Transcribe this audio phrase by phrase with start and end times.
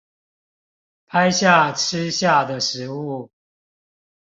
[1.05, 3.29] 拍下吃下的食物